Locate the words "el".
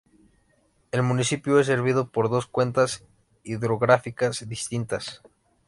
0.91-1.03